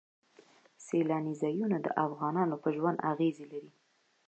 سیلاني 0.85 1.33
ځایونه 1.41 1.77
د 1.81 1.87
افغانانو 2.05 2.55
په 2.63 2.69
ژوند 2.75 2.97
اغېزې 3.11 3.45
لري. 3.51 3.71